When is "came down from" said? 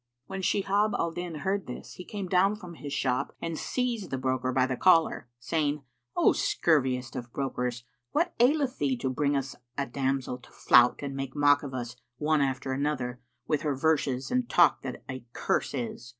2.03-2.73